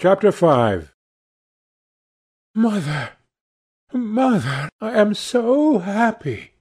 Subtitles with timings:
[0.00, 0.86] Chapter V
[2.54, 3.10] "Mother,
[3.92, 6.52] mother, I am so happy!"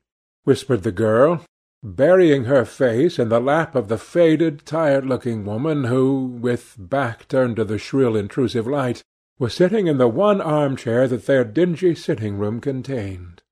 [0.43, 1.45] whispered the girl,
[1.83, 7.27] burying her face in the lap of the faded, tired looking woman who, with back
[7.27, 9.03] turned to the shrill intrusive light,
[9.37, 13.43] was sitting in the one arm chair that their dingy sitting room contained.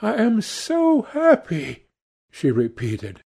[0.00, 1.86] "I am so happy!"
[2.32, 3.22] she repeated.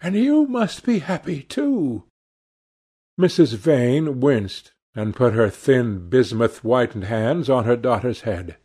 [0.00, 2.02] "And you must be happy too."
[3.16, 3.54] Mrs.
[3.54, 8.56] Vane winced and put her thin bismuth whitened hands on her daughter's head.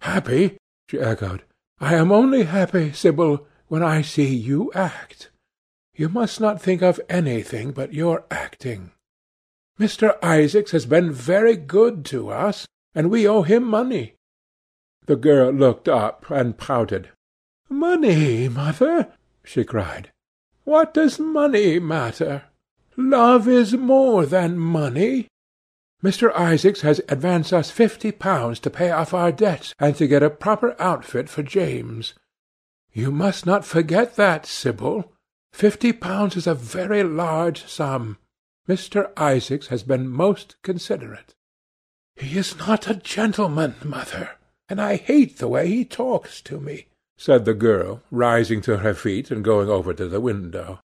[0.00, 0.56] "Happy!"
[0.88, 1.42] she echoed.
[1.80, 5.30] "I am only happy, Sibyl, when I see you act.
[5.94, 8.92] You must not think of anything but your acting.
[9.78, 10.16] Mr.
[10.22, 14.14] Isaacs has been very good to us, and we owe him money."
[15.06, 17.10] The girl looked up and pouted.
[17.68, 19.12] "Money, mother!"
[19.44, 20.12] she cried.
[20.64, 22.44] "What does money matter?
[22.96, 25.26] Love is more than money.
[26.02, 26.34] Mr.
[26.34, 30.30] Isaacs has advanced us fifty pounds to pay off our debts and to get a
[30.30, 32.14] proper outfit for James.
[32.92, 35.12] You must not forget that, Sibyl.
[35.52, 38.18] Fifty pounds is a very large sum.
[38.68, 39.12] Mr.
[39.16, 41.34] Isaacs has been most considerate."
[42.16, 44.30] "He is not a gentleman, mother,
[44.68, 48.94] and I hate the way he talks to me," said the girl, rising to her
[48.94, 50.80] feet and going over to the window.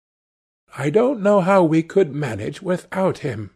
[0.76, 3.50] "I don't know how we could manage without him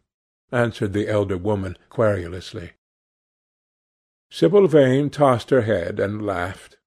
[0.51, 2.73] answered the elder woman, querulously.
[4.31, 6.79] Sibyl Vane tossed her head and laughed.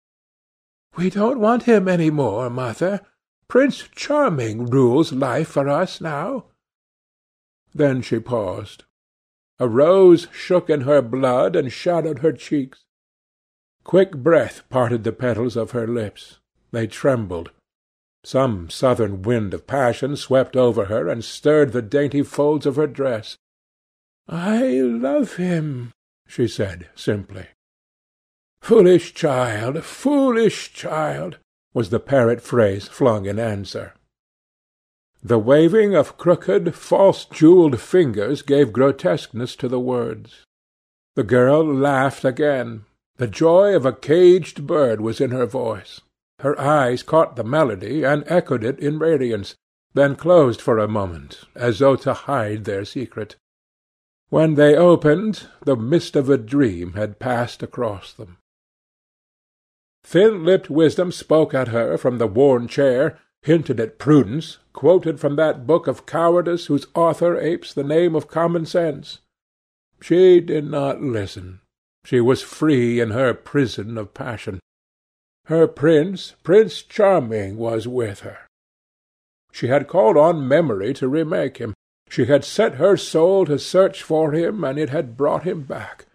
[0.95, 3.01] "We don't want him any more, mother.
[3.47, 6.45] Prince Charming rules life for us now."
[7.73, 8.85] Then she paused.
[9.59, 12.83] A rose shook in her blood and shadowed her cheeks.
[13.83, 16.39] Quick breath parted the petals of her lips.
[16.71, 17.51] They trembled.
[18.23, 22.87] Some southern wind of passion swept over her and stirred the dainty folds of her
[22.87, 23.37] dress.
[24.27, 25.91] "I love him,"
[26.27, 27.47] she said, simply.
[28.61, 31.39] "Foolish child, foolish child!"
[31.73, 33.93] was the parrot phrase flung in answer.
[35.23, 40.45] The waving of crooked, false jewelled fingers gave grotesqueness to the words.
[41.15, 42.85] The girl laughed again.
[43.17, 46.01] The joy of a caged bird was in her voice.
[46.39, 49.55] Her eyes caught the melody and echoed it in radiance,
[49.93, 53.35] then closed for a moment, as though to hide their secret.
[54.31, 58.37] When they opened, the mist of a dream had passed across them.
[60.05, 65.67] Thin-lipped wisdom spoke at her from the worn chair, hinted at prudence, quoted from that
[65.67, 69.19] book of cowardice whose author apes the name of common sense.
[70.01, 71.59] She did not listen.
[72.05, 74.61] She was free in her prison of passion.
[75.47, 78.37] Her prince, Prince Charming, was with her.
[79.51, 81.73] She had called on memory to remake him.
[82.11, 86.07] She had set her soul to search for him, and it had brought him back.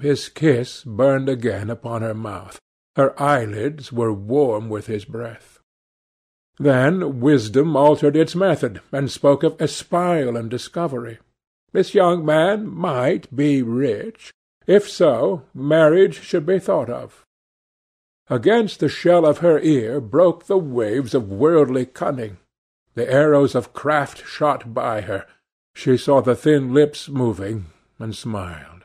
[0.00, 2.60] His kiss burned again upon her mouth.
[2.94, 5.58] Her eyelids were warm with his breath.
[6.60, 11.18] Then wisdom altered its method, and spoke of espial and discovery.
[11.72, 14.30] This young man might be rich.
[14.68, 17.24] If so, marriage should be thought of.
[18.28, 22.36] Against the shell of her ear broke the waves of worldly cunning.
[22.94, 25.26] The arrows of craft shot by her.
[25.74, 27.66] She saw the thin lips moving,
[27.98, 28.82] and smiled.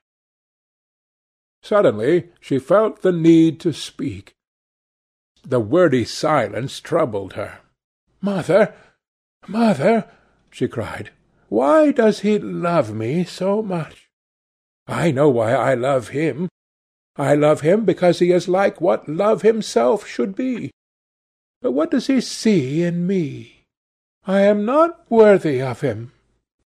[1.62, 4.36] Suddenly she felt the need to speak.
[5.44, 7.60] The wordy silence troubled her.
[8.22, 8.74] "Mother,
[9.48, 10.10] mother!"
[10.50, 11.12] she cried.
[11.50, 14.08] "Why does he love me so much?
[14.88, 16.48] I know why I love him.
[17.18, 20.72] I love him because he is like what love himself should be.
[21.62, 23.57] But what does he see in me?
[24.28, 26.12] I am not worthy of him.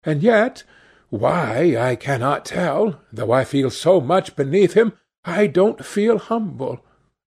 [0.06, 0.64] And yet,
[1.10, 4.94] why I cannot tell, though I feel so much beneath him,
[5.26, 6.80] I don't feel humble.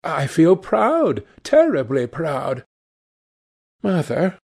[0.03, 2.65] I feel proud, terribly proud.
[3.82, 4.38] Mother,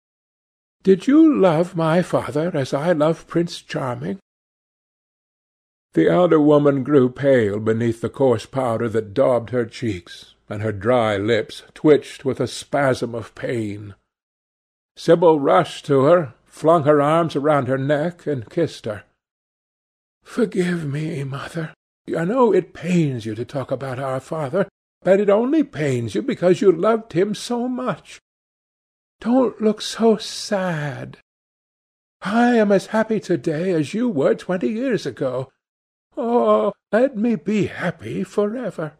[0.82, 4.18] did you love my father as I love Prince Charming?
[5.94, 10.72] The elder woman grew pale beneath the coarse powder that daubed her cheeks, and her
[10.72, 13.94] dry lips twitched with a spasm of pain.
[14.96, 19.04] Sibyl rushed to her, flung her arms around her neck, and kissed her.
[20.22, 21.74] "Forgive me, mother.
[22.16, 24.68] I know it pains you to talk about our father,
[25.02, 28.20] but it only pains you because you loved him so much.
[29.20, 31.18] Don't look so sad.
[32.22, 35.52] I am as happy to-day as you were twenty years ago.
[36.16, 38.94] Oh, let me be happy forever."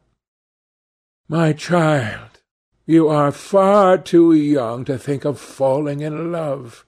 [1.29, 2.36] My child,
[2.87, 6.87] you are far too young to think of falling in love.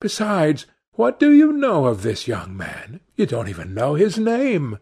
[0.00, 3.00] Besides, What do you know of this young man?
[3.16, 4.78] You don't even know his name.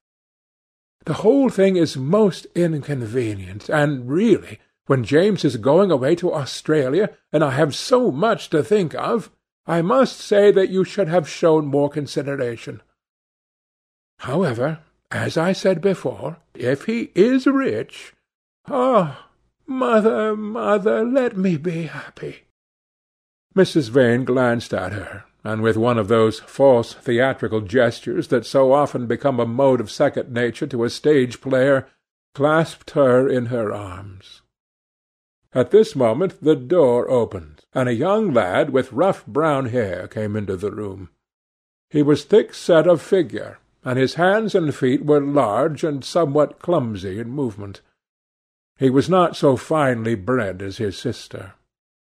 [1.06, 7.10] The whole thing is most inconvenient, and really, when James is going away to Australia,
[7.32, 9.30] and I have so much to think of,
[9.66, 12.82] I must say that you should have shown more consideration.
[14.18, 14.80] However,
[15.10, 18.12] as I said before, if he is rich,
[18.68, 19.30] ah,
[19.66, 22.44] mother, mother, let me be happy.
[23.56, 23.90] Mrs.
[23.90, 29.06] Vane glanced at her, and with one of those false theatrical gestures that so often
[29.06, 31.86] become a mode of second nature to a stage player,
[32.34, 34.40] clasped her in her arms.
[35.54, 40.34] At this moment the door opened, and a young lad with rough brown hair came
[40.34, 41.10] into the room.
[41.90, 47.18] He was thick-set of figure, and his hands and feet were large and somewhat clumsy
[47.18, 47.82] in movement.
[48.82, 51.52] He was not so finely bred as his sister.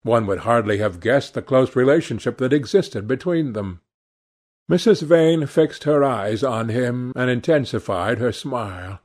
[0.02, 3.82] One would hardly have guessed the close relationship that existed between them.
[4.68, 5.04] Mrs.
[5.04, 9.02] Vane fixed her eyes on him and intensified her smile.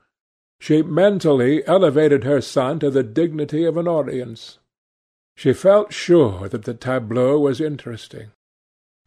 [0.58, 4.58] She mentally elevated her son to the dignity of an audience.
[5.36, 8.30] She felt sure that the tableau was interesting.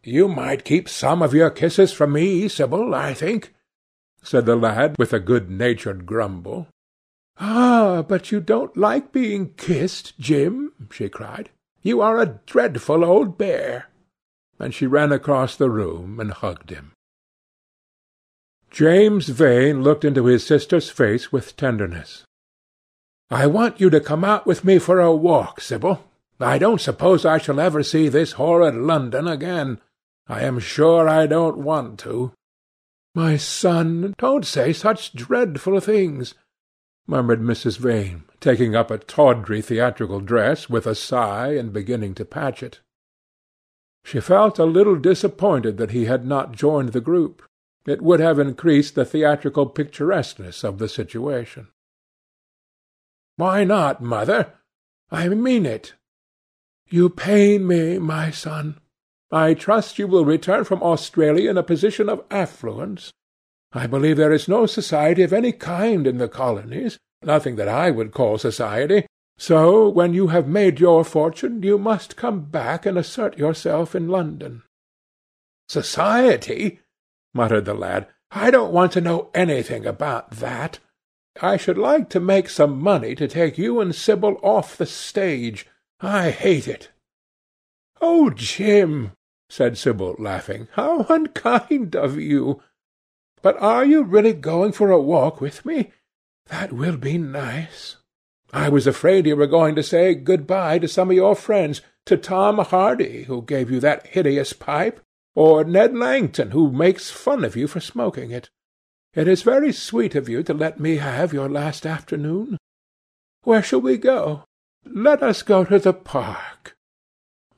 [0.04, 3.52] "You might keep some of your kisses from me, Sibyl, I think,"
[4.22, 6.68] said the lad, with a good-natured grumble.
[7.38, 11.48] "Ah, but you don't like being kissed, Jim!" she cried.
[11.80, 13.86] You are a dreadful old bear!"
[14.58, 16.92] And she ran across the room and hugged him.
[18.70, 22.24] James Vane looked into his sister's face with tenderness.
[23.30, 26.04] "I want you to come out with me for a walk, Sibyl.
[26.38, 29.80] I don't suppose I shall ever see this horrid London again.
[30.28, 32.32] I am sure I don't want to."
[33.14, 36.34] "My son, don't say such dreadful things
[37.06, 37.78] murmured Mrs.
[37.78, 42.80] Vane, taking up a tawdry theatrical dress with a sigh and beginning to patch it.
[44.04, 47.42] She felt a little disappointed that he had not joined the group.
[47.86, 51.68] It would have increased the theatrical picturesqueness of the situation.
[53.36, 54.54] "Why not, mother?
[55.10, 55.94] I mean it."
[56.88, 58.80] "You pain me, my son.
[59.30, 63.12] I trust you will return from Australia in a position of affluence.
[63.74, 67.90] I believe there is no society of any kind in the colonies, nothing that I
[67.90, 69.06] would call society,
[69.38, 74.08] so when you have made your fortune you must come back and assert yourself in
[74.08, 74.62] London."
[75.68, 76.80] "Society!"
[77.32, 78.08] muttered the lad.
[78.30, 80.78] "I don't want to know anything about that.
[81.40, 85.66] I should like to make some money to take you and Sibyl off the stage.
[86.00, 86.90] I hate it."
[88.02, 89.12] "Oh, Jim!"
[89.48, 92.62] said Sibyl, laughing, "how unkind of you!
[93.42, 95.90] But are you really going for a walk with me?
[96.46, 97.96] That will be nice.
[98.52, 102.16] I was afraid you were going to say good-bye to some of your friends, to
[102.16, 105.00] Tom Hardy, who gave you that hideous pipe,
[105.34, 108.50] or Ned Langton, who makes fun of you for smoking it.
[109.14, 112.58] It is very sweet of you to let me have your last afternoon.
[113.42, 114.44] Where shall we go?
[114.84, 116.76] Let us go to the park.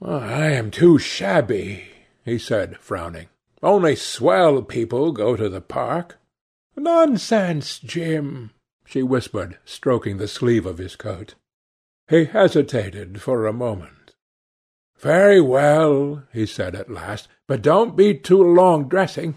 [0.03, 1.85] I am too shabby,
[2.25, 3.29] he said, frowning.
[3.65, 6.19] Only swell people go to the park."
[6.77, 8.51] "Nonsense, Jim,"
[8.85, 11.35] she whispered, stroking the sleeve of his coat.
[12.07, 14.15] He hesitated for a moment.
[14.99, 19.37] "Very well," he said at last, "but don't be too long dressing."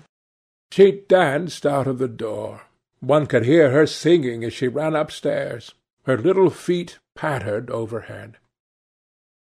[0.72, 2.64] She danced out of the door.
[3.00, 5.74] One could hear her singing as she ran upstairs.
[6.04, 8.40] Her little feet pattered overhead.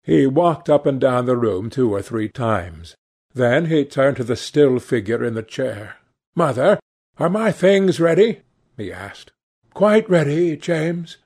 [0.04, 2.98] He walked up and down the room two or three times.
[3.36, 5.98] Then he turned to the still figure in the chair.
[6.36, 6.80] "Mother,
[7.18, 8.42] are my things ready?"
[8.78, 9.34] he asked.
[9.74, 11.18] "Quite ready, James,"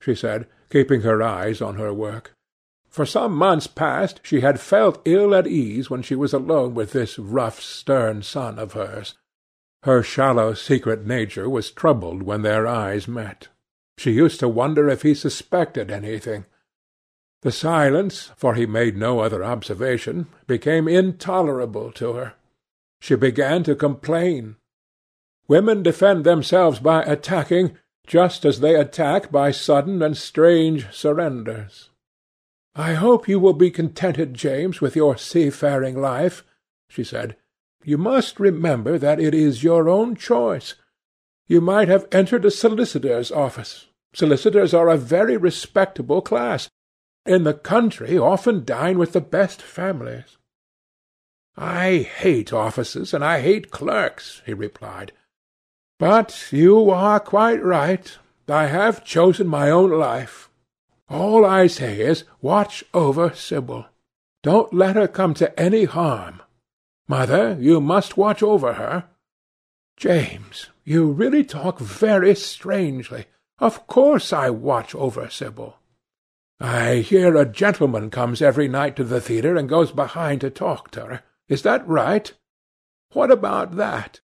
[0.00, 2.32] she said, keeping her eyes on her work.
[2.88, 6.92] For some months past she had felt ill at ease when she was alone with
[6.92, 9.14] this rough, stern son of hers.
[9.82, 13.48] Her shallow, secret nature was troubled when their eyes met.
[13.98, 16.46] She used to wonder if he suspected anything.
[17.42, 22.34] The silence, for he made no other observation, became intolerable to her.
[23.00, 24.56] She began to complain.
[25.46, 31.90] Women defend themselves by attacking, just as they attack by sudden and strange surrenders.
[32.74, 36.44] "I hope you will be contented, James, with your seafaring life,"
[36.88, 37.36] she said.
[37.84, 40.74] "You must remember that it is your own choice.
[41.46, 43.86] You might have entered a solicitor's office.
[44.12, 46.68] Solicitors are a very respectable class
[47.26, 50.36] in the country often dine with the best families."
[51.56, 55.12] "I hate offices, and I hate clerks," he replied.
[55.98, 58.16] "But you are quite right.
[58.48, 60.48] I have chosen my own life.
[61.10, 63.86] All I say is, watch over Sibyl.
[64.42, 66.42] Don't let her come to any harm.
[67.08, 69.08] Mother, you must watch over her.
[69.96, 73.26] James, you really talk very strangely.
[73.58, 75.78] Of course I watch over Sibyl.
[76.60, 80.90] I hear a gentleman comes every night to the theatre and goes behind to talk
[80.92, 81.22] to her.
[81.48, 82.32] Is that right?
[83.12, 84.20] What about that?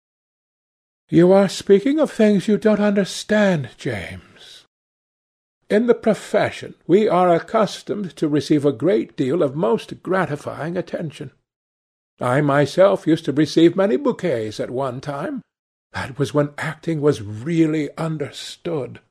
[1.10, 4.66] You are speaking of things you don't understand, James.
[5.70, 11.32] In the profession we are accustomed to receive a great deal of most gratifying attention.
[12.20, 15.42] I myself used to receive many bouquets at one time.
[15.92, 19.02] That was when acting was really understood.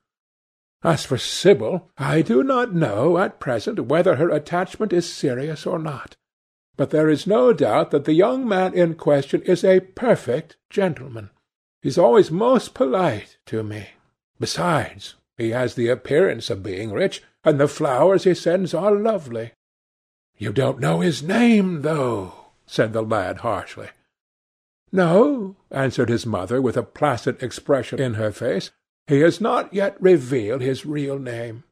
[0.83, 5.79] As for Sibyl, I do not know at present whether her attachment is serious or
[5.79, 6.17] not,
[6.77, 11.31] but there is no doubt that the young man in question is a perfect gentleman.
[11.83, 13.89] He's always most polite to me.
[14.39, 19.53] Besides, he has the appearance of being rich, and the flowers he sends are lovely.
[20.39, 22.33] You don't know his name, though,
[22.67, 23.89] said the lad harshly.
[24.93, 28.71] No, answered his mother with a placid expression in her face.
[29.11, 31.65] He has not yet revealed his real name.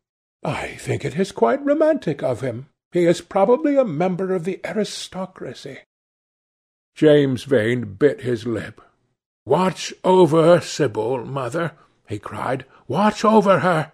[0.42, 2.66] I think it is quite romantic of him.
[2.90, 5.78] He is probably a member of the aristocracy.
[6.96, 8.80] James Vane bit his lip.
[9.46, 11.74] Watch over Sibyl, mother,
[12.08, 12.64] he cried.
[12.88, 13.92] Watch over her.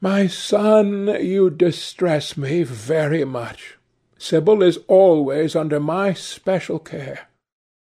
[0.00, 3.78] My son, you distress me very much.
[4.18, 7.28] Sibyl is always under my special care.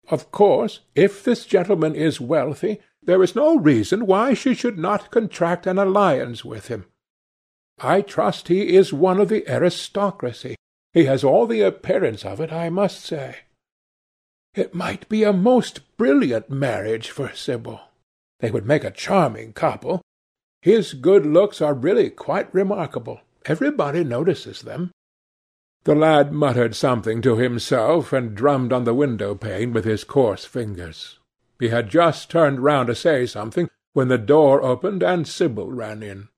[0.10, 5.10] Of course, if this gentleman is wealthy, there is no reason why she should not
[5.12, 6.86] contract an alliance with him.
[7.80, 10.58] I trust he is one of the aristocracy.
[10.94, 13.38] He has all the appearance of it, I must say.
[14.54, 17.80] It might be a most brilliant marriage for Sibyl.
[18.42, 20.02] They would make a charming couple.
[20.62, 23.22] His good looks are really quite remarkable.
[23.46, 24.92] Everybody notices them.
[25.86, 31.20] The lad muttered something to himself and drummed on the window-pane with his coarse fingers.
[31.60, 36.04] He had just turned round to say something when the door opened and Sibyl ran
[36.04, 36.30] in.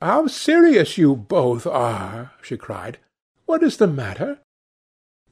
[0.00, 2.98] "How serious you both are!" she cried.
[3.46, 4.40] "What is the matter?"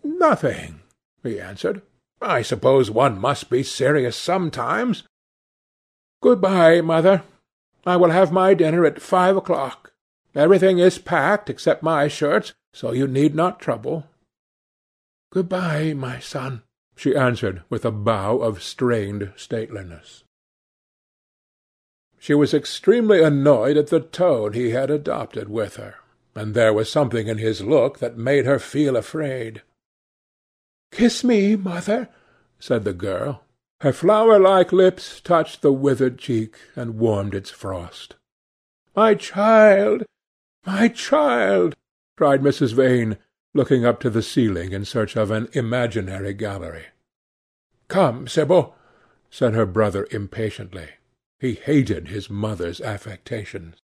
[0.02, 0.80] "Nothing,"
[1.22, 1.82] he answered.
[2.22, 5.04] "I suppose one must be serious sometimes.
[6.22, 7.24] Good-bye, mother.
[7.84, 9.92] I will have my dinner at five o'clock.
[10.34, 14.06] Everything is packed except my shirts, so you need not trouble."
[15.30, 16.62] "Good-bye, my son
[16.98, 20.24] she answered with a bow of strained stateliness.
[22.18, 25.94] She was extremely annoyed at the tone he had adopted with her,
[26.34, 29.62] and there was something in his look that made her feel afraid.
[30.90, 32.08] "Kiss me, mother,"
[32.58, 33.44] said the girl.
[33.80, 38.16] Her flower-like lips touched the withered cheek and warmed its frost.
[38.96, 40.04] "My child,
[40.66, 41.76] my child!"
[42.16, 42.72] cried Mrs.
[42.72, 43.18] Vane,
[43.54, 46.86] looking up to the ceiling in search of an imaginary gallery.
[47.88, 48.74] "Come, Sibyl,"
[49.30, 50.90] said her brother impatiently.
[51.40, 53.76] He hated his mother's affectations.